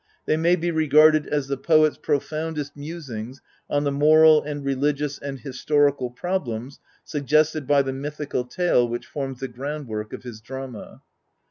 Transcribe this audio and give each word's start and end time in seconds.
They 0.25 0.35
may 0.35 0.55
be 0.55 0.71
regarded 0.71 1.27
as 1.27 1.47
the 1.47 1.57
poet's 1.57 1.99
profoundest 1.99 2.75
musings 2.75 3.39
on 3.69 3.83
the 3.83 3.91
moral 3.91 4.41
and 4.41 4.65
religious 4.65 5.19
and 5.19 5.39
historical 5.39 6.09
problems 6.09 6.79
suggested 7.03 7.67
by 7.67 7.83
the 7.83 7.93
mythical 7.93 8.45
tale 8.45 8.87
which 8.89 9.05
forms 9.05 9.41
the 9.41 9.47
groundwork 9.47 10.11
of 10.11 10.23
his 10.23 10.41
drama. 10.41 11.03